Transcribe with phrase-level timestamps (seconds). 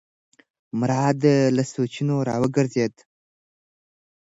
[0.79, 1.19] مراد
[1.55, 2.93] له سوچونو راوګرځېد.